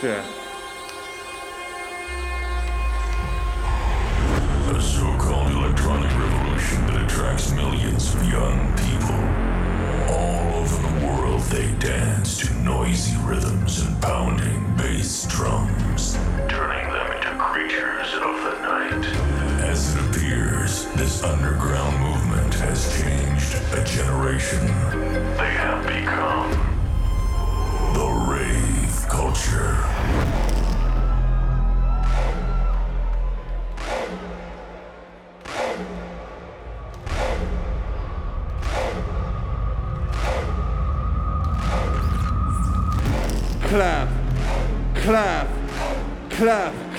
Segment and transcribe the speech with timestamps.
[0.00, 0.39] 对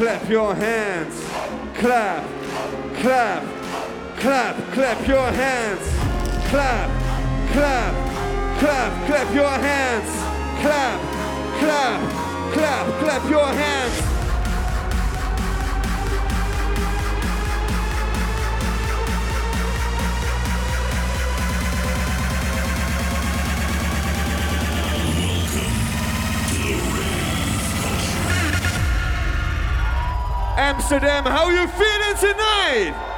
[0.01, 1.13] clap your hands.
[1.75, 2.25] Clap,
[3.01, 3.43] clap,
[4.17, 5.87] clap, clap your hands.
[6.49, 6.89] Clap,
[7.51, 7.93] clap,
[8.59, 10.11] clap, clap your hands.
[10.63, 10.99] Clap,
[11.59, 13.80] clap, clap, clap your hands.
[30.81, 31.25] Amsterdam.
[31.25, 33.10] How you feeling tonight?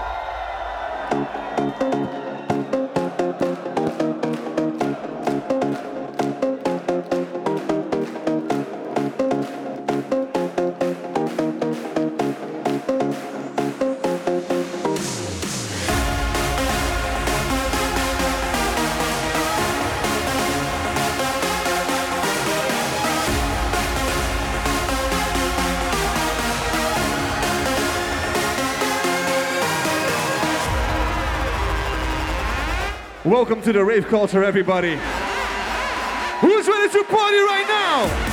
[33.34, 34.92] Welcome to the rave culture, everybody.
[34.92, 38.33] Who's ready to party right now?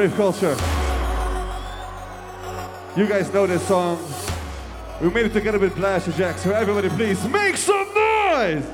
[0.00, 0.56] Rave Culture.
[2.96, 4.02] You guys know this song.
[4.98, 8.64] We made it together with Blasterjaxx, so everybody please make some noise!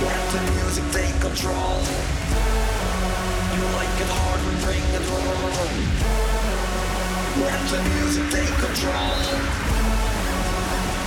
[0.00, 1.82] Let the music take control.
[3.52, 5.76] You like it hard and bring it home.
[7.44, 9.20] Let the music take control.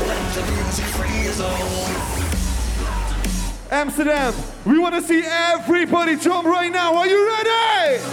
[0.07, 2.28] Let the music free us all.
[3.71, 4.33] Amsterdam.
[4.65, 6.95] We want to see everybody jump right now.
[6.95, 8.03] Are you ready?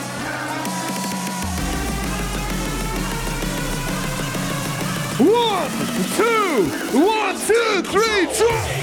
[5.18, 5.70] One,
[6.16, 6.64] two,
[7.00, 8.75] one, two, three, jump!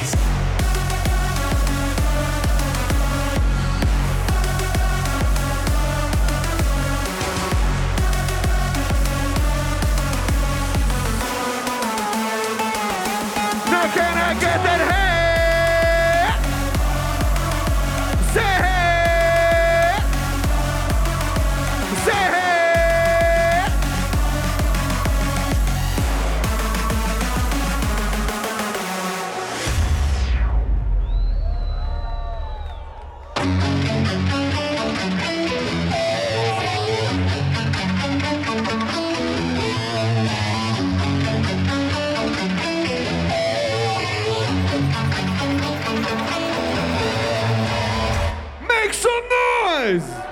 [49.99, 50.22] praise.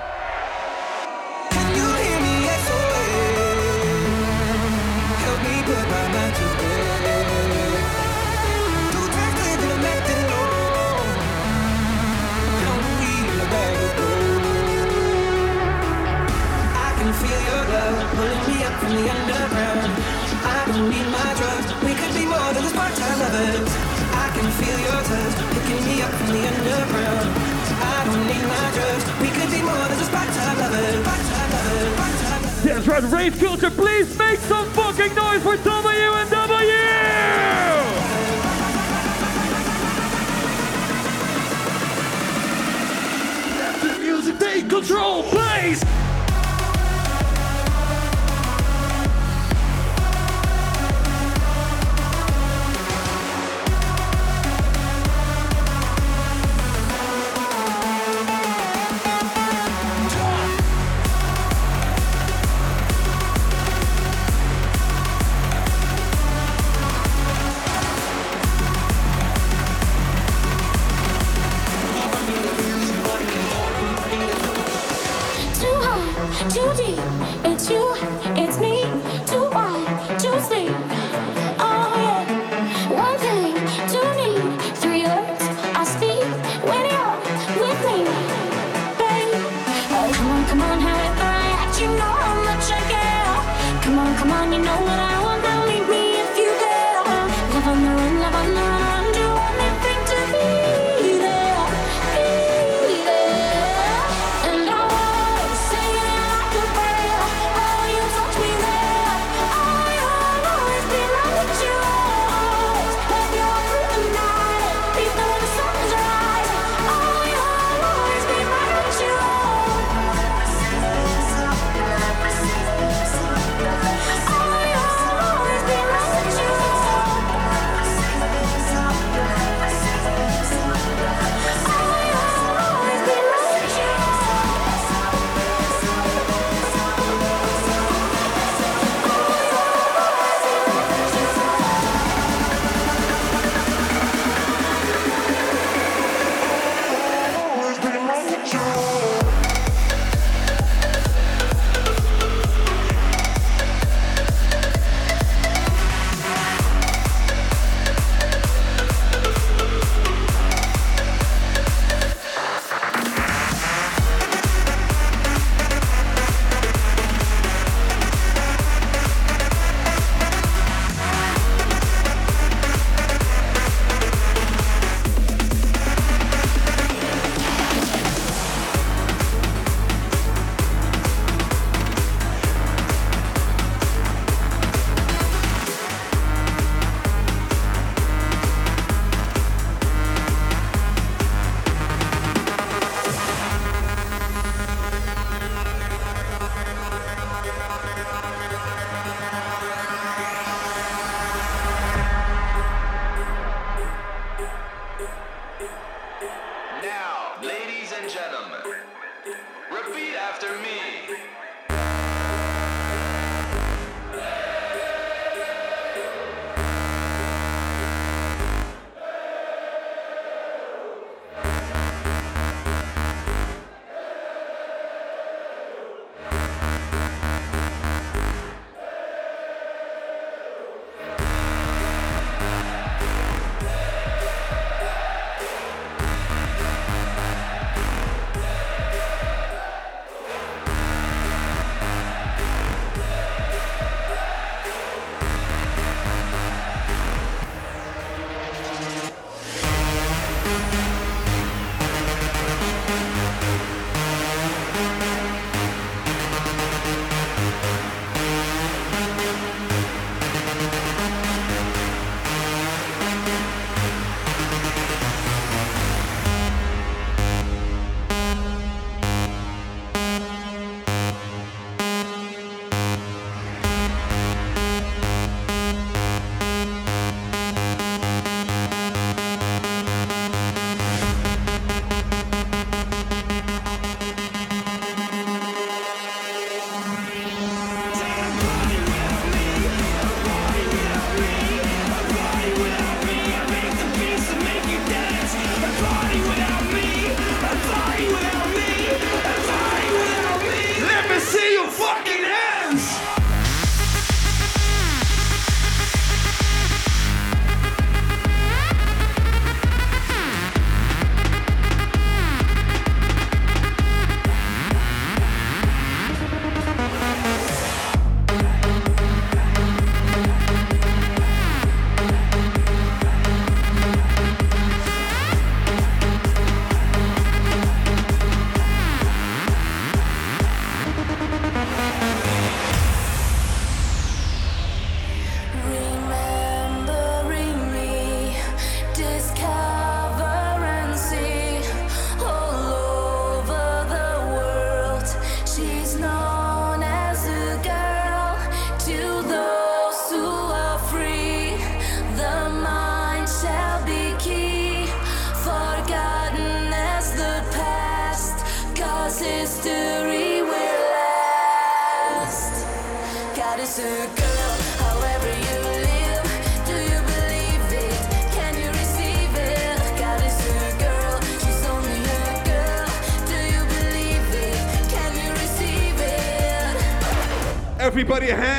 [378.02, 378.51] everybody a hand?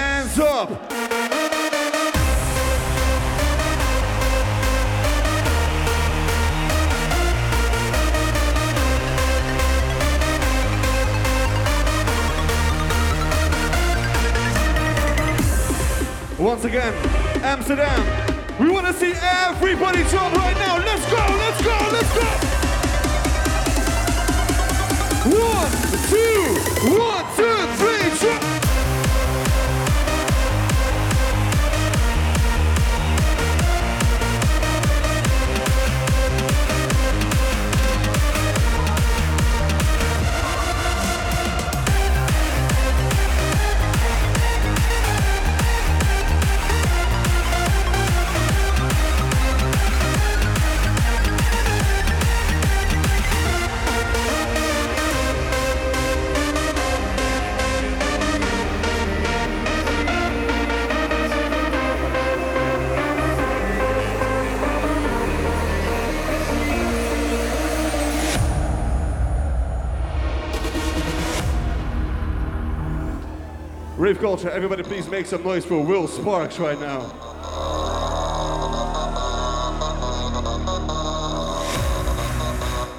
[74.24, 77.01] Culture, everybody please make some noise for Will Sparks right now.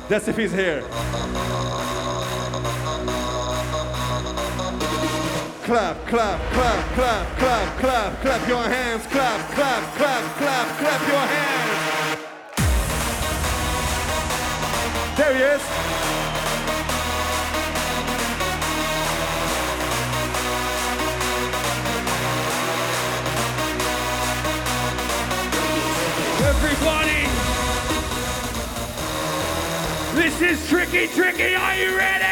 [0.07, 0.83] That's if he's here.
[5.63, 11.27] Clap, clap, clap, clap, clap, clap, clap your hands, clap, clap, clap, clap, clap your
[11.27, 12.21] hands.
[15.17, 16.14] There he is.
[30.39, 32.25] This is Tricky Tricky, are you ready?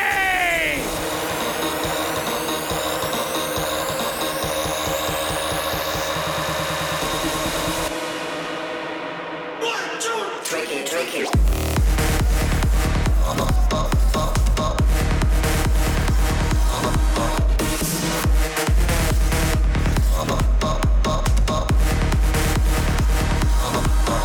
[10.43, 11.27] Tricky, tricky.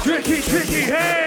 [0.03, 1.26] Tricky Tricky, hey!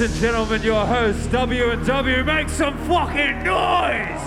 [0.00, 4.22] Ladies and gentlemen, your host W and W, make some fucking noise!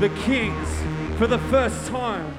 [0.00, 0.68] The Kings,
[1.16, 2.36] for the first time,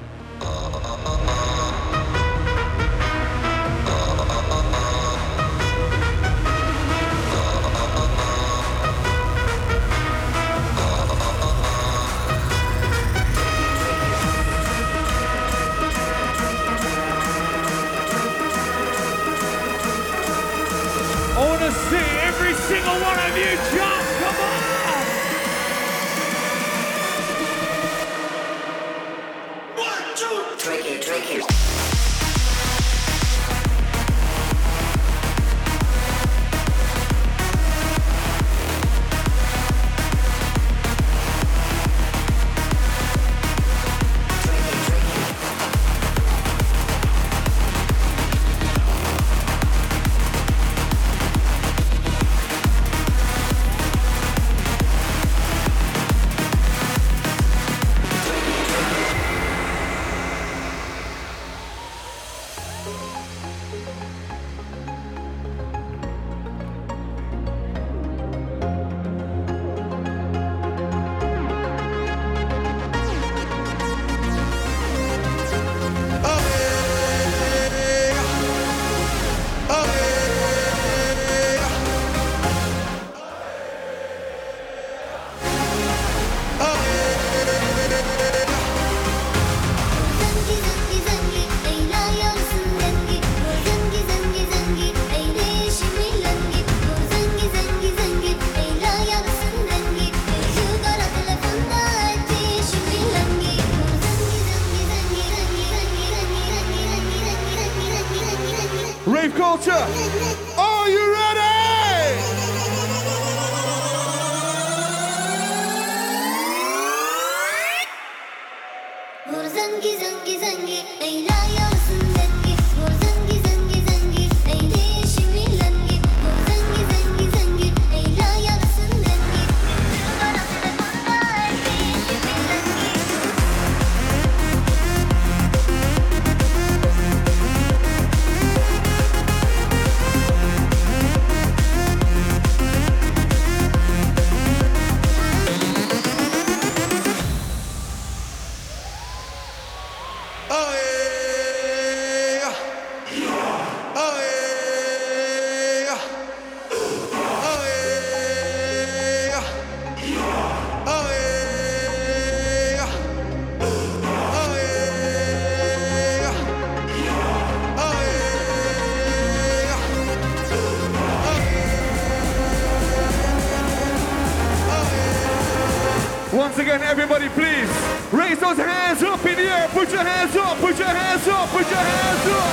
[176.36, 177.66] Once again, everybody, please
[178.12, 179.68] raise those hands up in the air.
[179.68, 180.58] Put your hands up.
[180.58, 181.48] Put your hands up.
[181.48, 182.52] Put your hands up.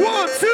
[0.00, 0.51] One, two,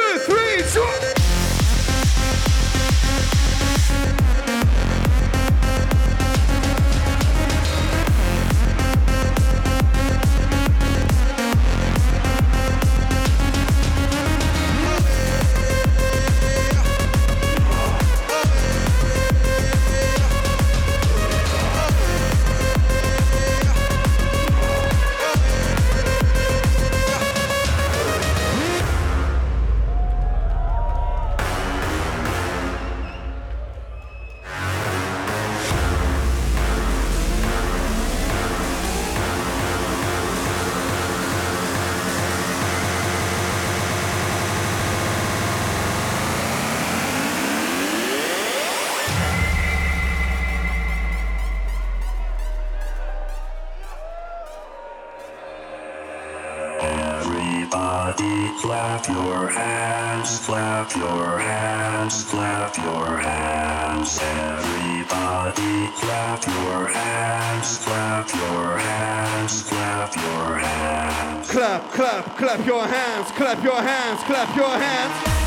[59.08, 64.18] your hands, clap your hands, clap your hands.
[64.22, 71.50] Everybody clap your hands, clap your hands, clap your hands.
[71.50, 73.30] Clap, clap, clap your hands.
[73.32, 74.20] Clap your hands.
[74.24, 75.37] Clap your hands.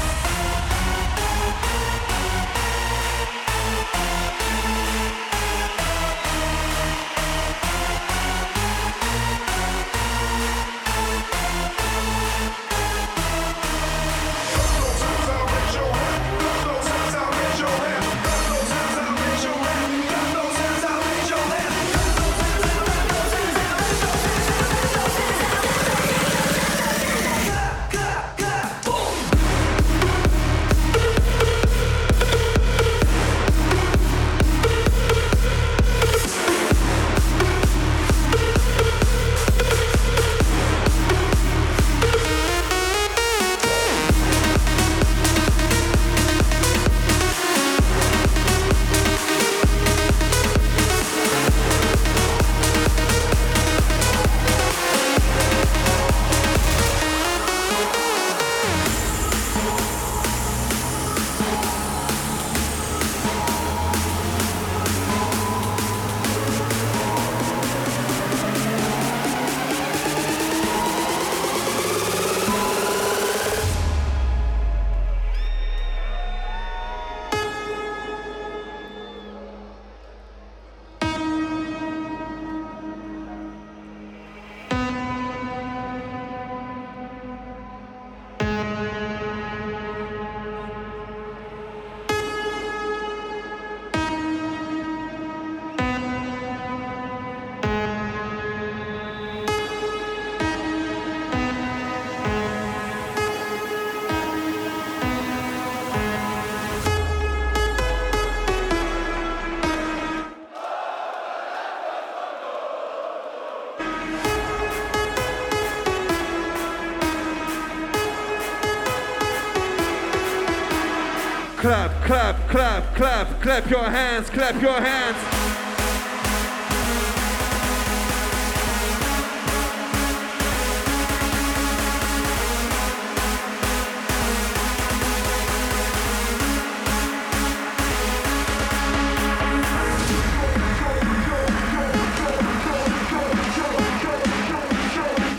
[121.62, 125.16] Clap, clap, clap, clap, clap your hands, clap your hands.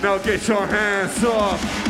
[0.01, 1.82] Now get your hands up.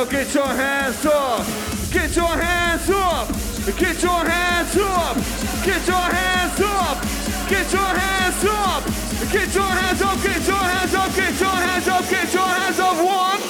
[0.00, 1.46] Now get your hands up.
[1.92, 3.28] Get your hands up.
[3.76, 5.16] Get your hands up.
[5.62, 7.04] Get your hands up.
[7.50, 8.82] Get your hands up.
[9.30, 10.22] Get your hands up.
[10.22, 11.14] Get your hands up.
[11.14, 12.08] Get your hands up.
[12.08, 12.96] Get your hands up.
[12.96, 13.40] One,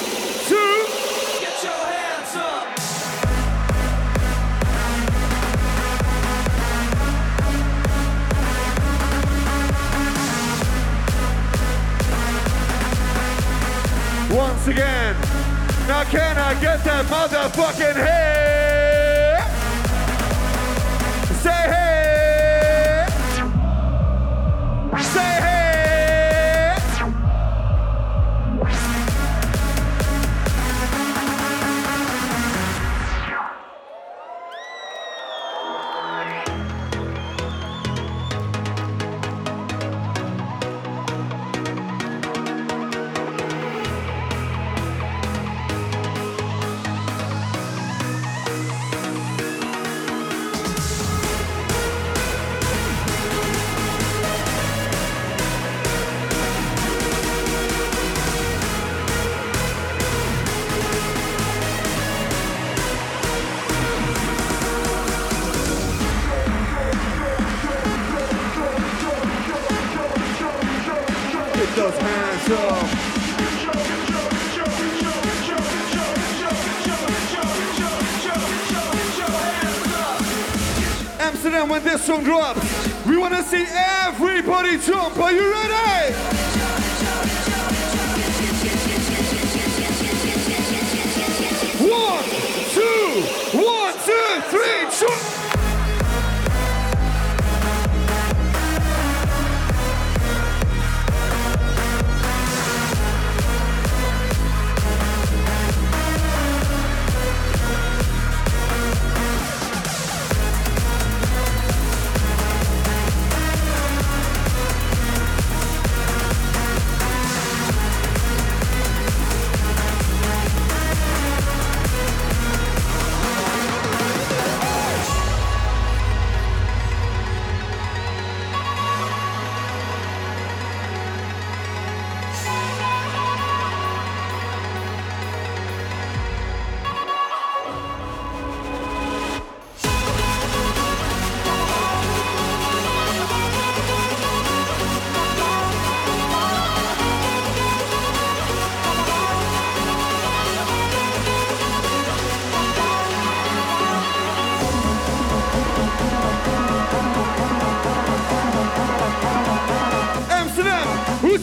[0.49, 0.87] two.
[1.39, 2.67] Get your hands up.
[14.35, 15.30] Once again.
[16.01, 18.40] Now can I get that motherfucking hey?
[81.61, 85.17] Amsterdam, when this song drops, we want to see everybody jump.
[85.17, 86.13] Are you ready?
[91.87, 92.23] One,
[92.71, 95.40] two, one, two, three, jump.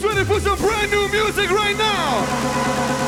[0.03, 2.98] Ready for some brand new music right now?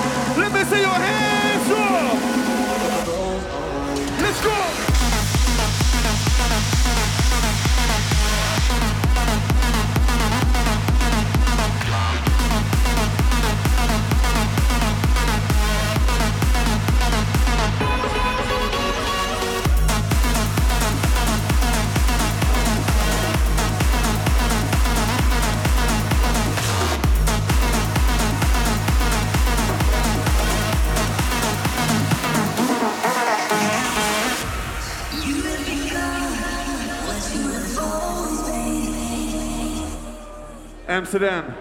[40.91, 41.55] Amsterdam.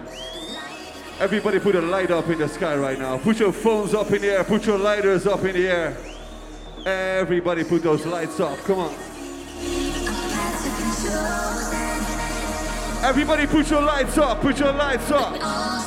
[1.20, 3.16] Everybody put a light up in the sky right now.
[3.16, 4.42] Put your phones up in the air.
[4.42, 5.96] Put your lighters up in the air.
[6.84, 8.58] Everybody put those lights up.
[8.64, 8.94] Come on.
[13.04, 14.40] Everybody put your lights up.
[14.40, 15.79] Put your lights up.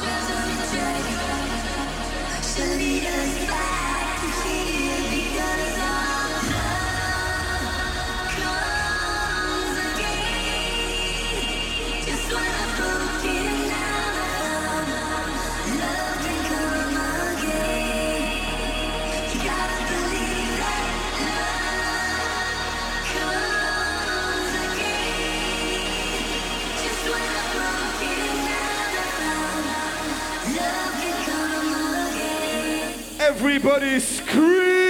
[33.35, 34.82] Everybody scream.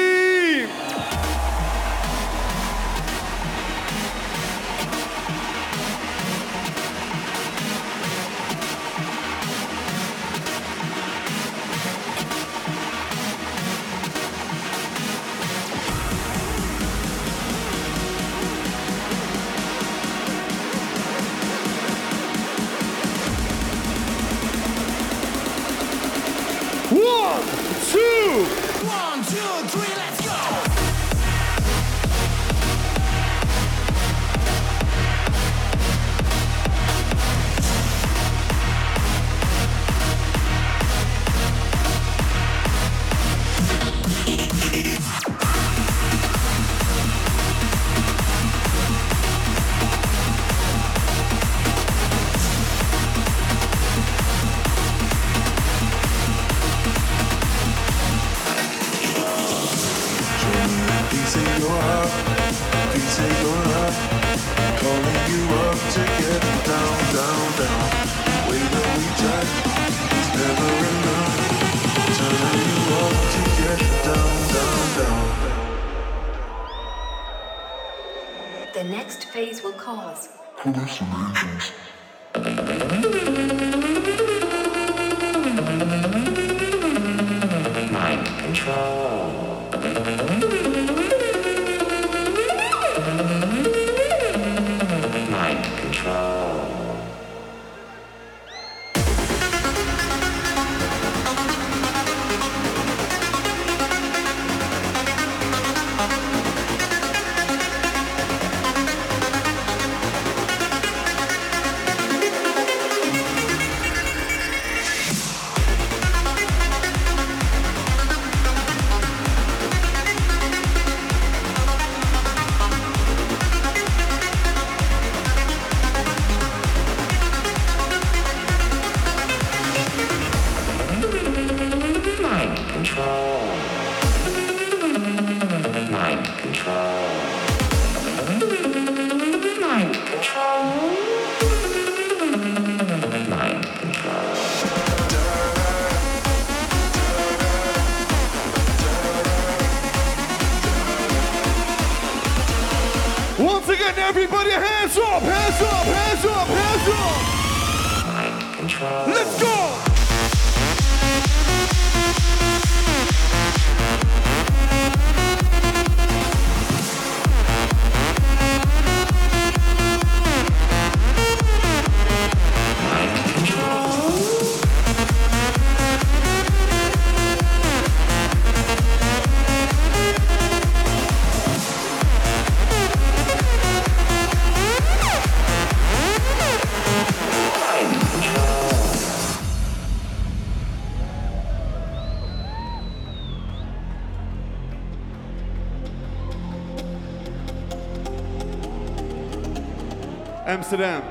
[200.74, 201.04] Amsterdam.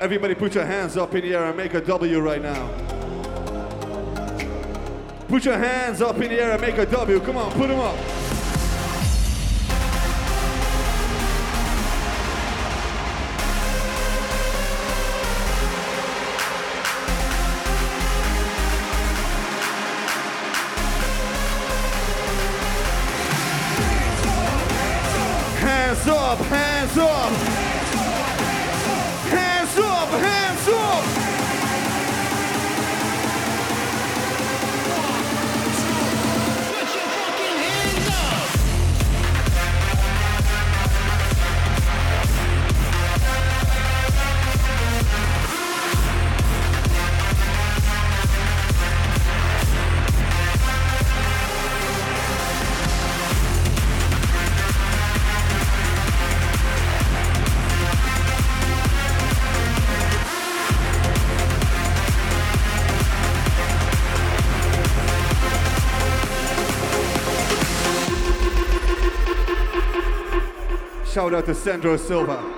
[0.00, 2.68] Everybody put your hands up in the air and make a W right now.
[5.28, 7.20] Put your hands up in the air and make a W.
[7.20, 8.17] Come on, put them up.
[71.18, 72.57] shout out to Sandro Silva.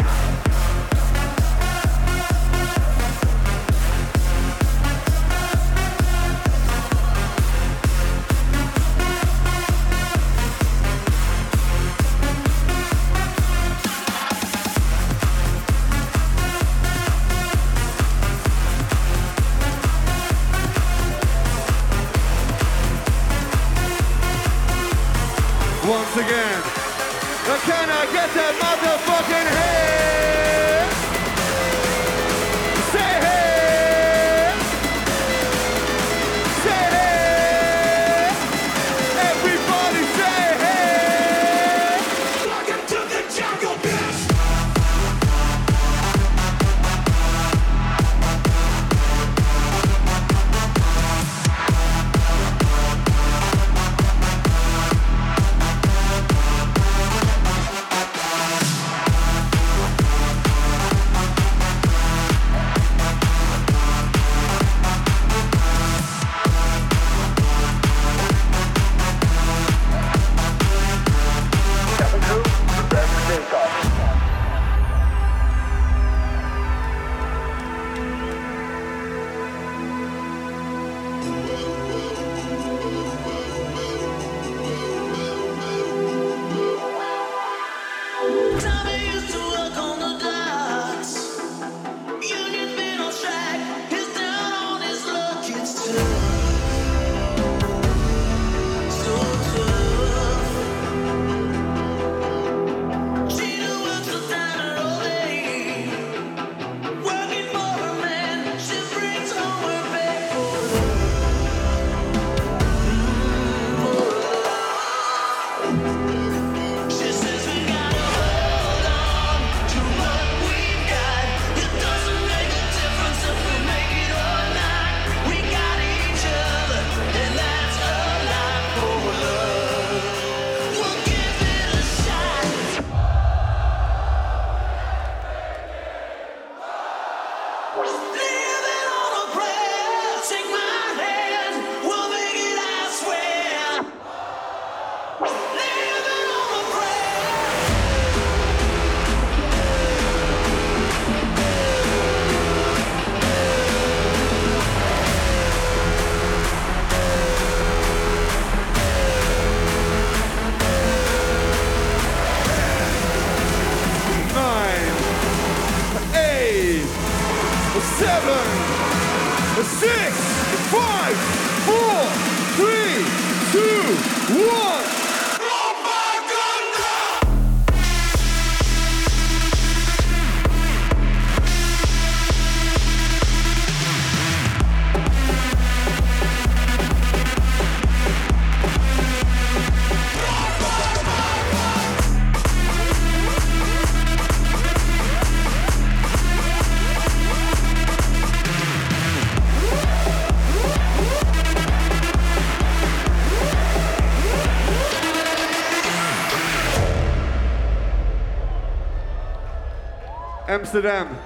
[210.51, 211.17] Amsterdam.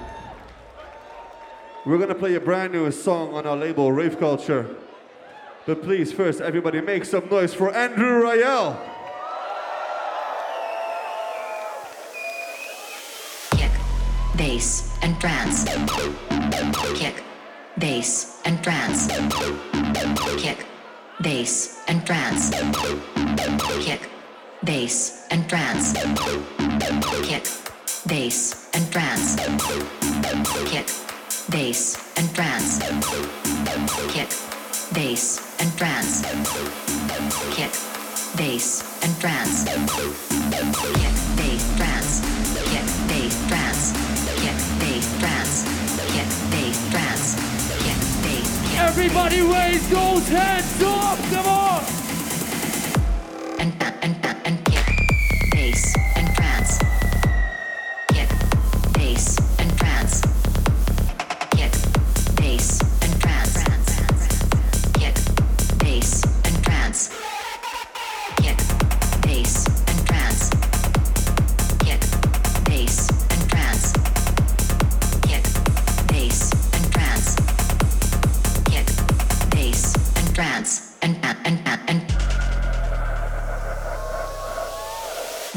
[1.84, 4.76] We're gonna play a brand new song on our label, Rave Culture.
[5.66, 8.78] But please, first, everybody make some noise for Andrew Rayel.
[13.50, 13.72] Kick,
[14.36, 15.64] bass, and trance.
[16.94, 17.24] Kick,
[17.78, 19.08] bass, and trance.
[20.40, 20.66] Kick,
[21.20, 22.50] bass, and trance.
[23.84, 24.08] Kick,
[24.62, 25.94] bass, and trance.
[27.26, 27.44] Kick,
[28.06, 29.36] bass, and trance.
[30.70, 30.86] Kick,
[31.50, 32.78] bass, and trance.
[34.12, 34.30] Kick,
[34.92, 36.22] bass, and trance.
[37.50, 37.72] Kick,
[38.36, 39.64] bass, and trance.
[39.64, 39.82] Kick,
[41.36, 42.20] bass, trance.
[42.68, 43.82] Kick, bass, trance.
[44.38, 45.54] Kick, bass, trance.
[46.12, 47.34] Kick, bass, trance.
[47.82, 48.78] Kick, bass.
[48.78, 51.18] Everybody raise those hands up!
[51.30, 52.15] Come on!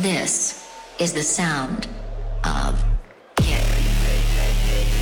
[0.02, 0.66] This
[0.98, 1.90] is the sound
[2.46, 2.82] of
[3.36, 3.62] kick,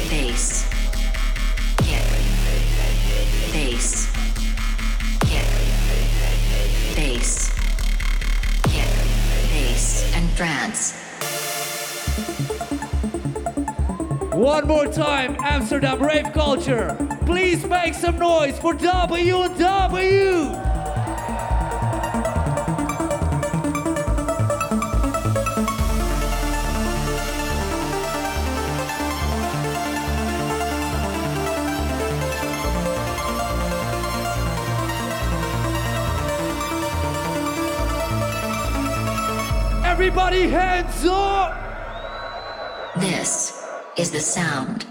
[0.09, 0.67] bass,
[1.77, 2.03] kick,
[3.53, 4.11] bass,
[5.21, 5.45] kick,
[6.95, 7.53] bass,
[8.63, 8.89] kick,
[9.51, 10.93] bass, and trance.
[14.33, 16.97] One more time, Amsterdam rave culture.
[17.27, 20.66] Please make some noise for W W.
[44.17, 44.86] the sound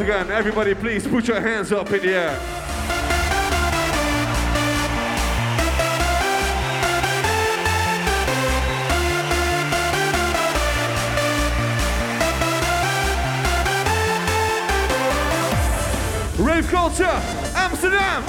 [0.00, 2.40] Once again, everybody please put your hands up in the air.
[16.38, 17.04] Rave culture,
[17.54, 18.24] Amsterdam.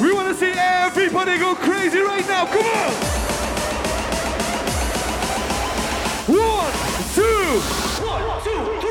[0.00, 2.46] We want to see everybody go crazy right now.
[2.46, 2.92] Come on.
[6.34, 6.72] One,
[7.14, 7.60] two.
[8.06, 8.87] One, two, three.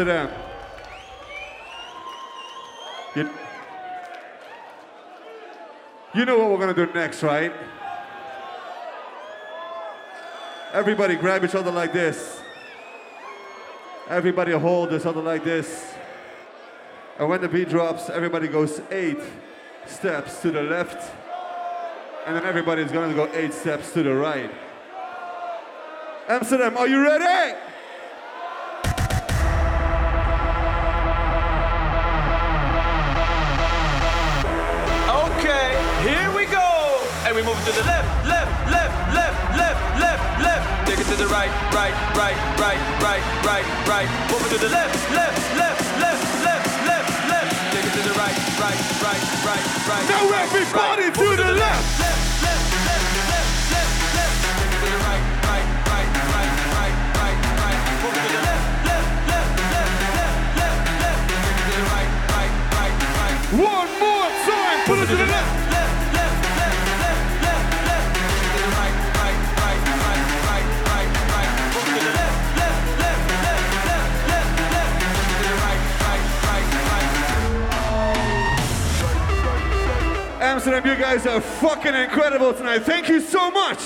[0.00, 0.30] Amsterdam.
[3.14, 3.30] You,
[6.14, 7.52] you know what we're gonna do next, right?
[10.72, 12.40] Everybody grab each other like this.
[14.08, 15.92] Everybody hold each other like this.
[17.18, 19.20] And when the beat drops, everybody goes eight
[19.84, 21.14] steps to the left.
[22.26, 24.50] And then everybody's gonna go eight steps to the right.
[26.26, 27.58] Amsterdam, are you ready?
[37.40, 40.64] We move to the left, left, left, left, left, left, left.
[40.84, 44.08] Take it to the right, right, right, right, right, right, right.
[44.28, 47.52] Move it to the left, left, left, left, left, left, left.
[47.72, 50.04] Take it to the right, right, right, right, right.
[50.12, 51.16] Now right, everybody right.
[51.16, 51.84] to the left.
[51.96, 54.36] Left, left, left, left, left, left.
[54.60, 57.80] Take it to the right, right, right, right, right, right, right.
[58.04, 61.24] Move it to the left, left, left, left, left, left, left.
[61.40, 63.36] Take it to the right, right, right, right.
[63.64, 65.59] One more time, put it to the left.
[80.50, 82.80] Amsterdam, you guys are fucking incredible tonight.
[82.80, 83.78] Thank you so much.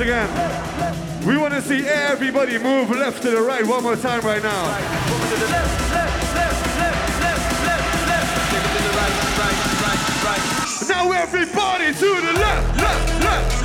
[0.00, 1.26] once again.
[1.26, 4.64] We want to see everybody move left to the right one more time right now.
[10.88, 13.59] Now everybody to the left, left, left.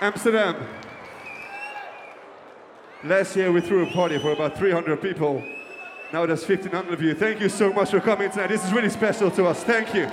[0.00, 0.56] Amsterdam.
[3.04, 5.44] Last year we threw a party for about 300 people.
[6.10, 7.14] Now there's 1,500 of you.
[7.14, 8.46] Thank you so much for coming tonight.
[8.46, 9.62] This is really special to us.
[9.62, 10.10] Thank you.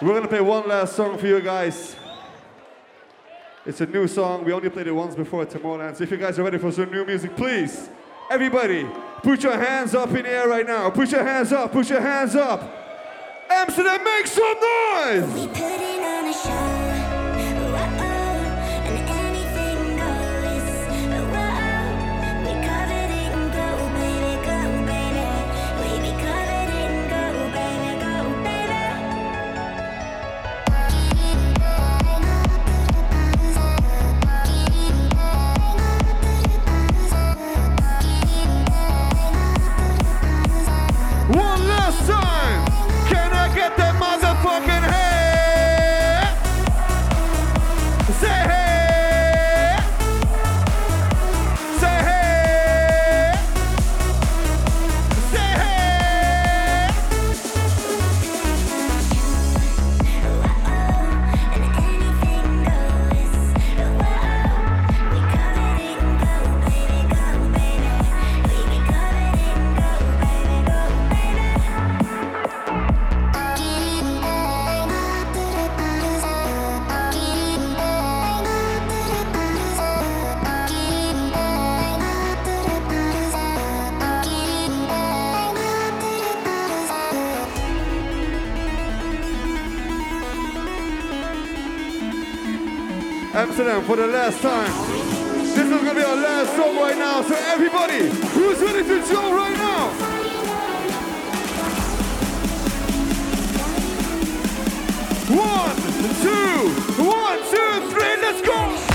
[0.00, 1.94] We're gonna play one last song for you guys.
[3.64, 4.44] It's a new song.
[4.44, 5.96] We only played it once before Tomorrowland.
[5.96, 7.88] So if you guys are ready for some new music, please,
[8.28, 8.84] everybody,
[9.22, 10.90] put your hands up in the air right now.
[10.90, 11.70] Put your hands up.
[11.70, 12.81] Put your hands up.
[13.54, 16.71] Amsterdam, make some noise!
[93.42, 94.70] Amsterdam for the last time.
[95.42, 97.22] This is gonna be our last song right now.
[97.22, 99.88] So everybody, who's ready to jump right now?
[105.34, 105.76] One,
[106.22, 108.91] two, one, two, three, let's go!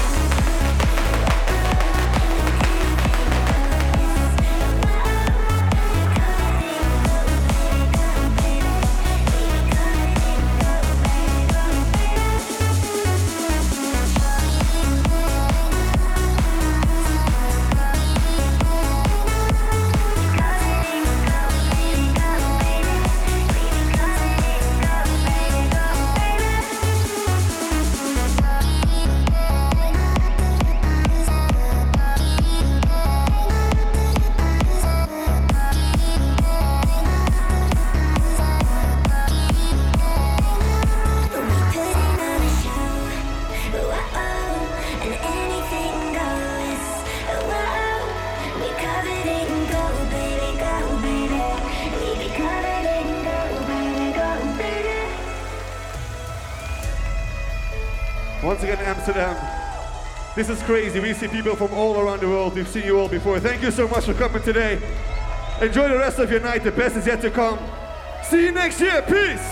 [60.37, 60.99] This is crazy.
[60.99, 62.53] We see people from all around the world.
[62.53, 63.39] We've seen you all before.
[63.39, 64.75] Thank you so much for coming today.
[65.59, 66.63] Enjoy the rest of your night.
[66.63, 67.57] The best is yet to come.
[68.23, 69.01] See you next year.
[69.01, 69.46] Peace.